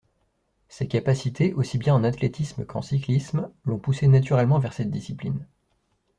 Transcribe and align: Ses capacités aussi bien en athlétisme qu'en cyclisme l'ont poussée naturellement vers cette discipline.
Ses 0.67 0.87
capacités 0.87 1.53
aussi 1.53 1.77
bien 1.77 1.93
en 1.93 2.03
athlétisme 2.03 2.65
qu'en 2.65 2.81
cyclisme 2.81 3.51
l'ont 3.65 3.77
poussée 3.77 4.07
naturellement 4.07 4.57
vers 4.57 4.73
cette 4.73 4.89
discipline. 4.89 5.45